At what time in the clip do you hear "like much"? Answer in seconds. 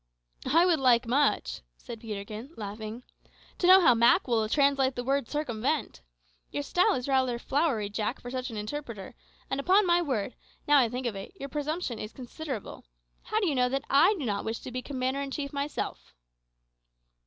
0.79-1.61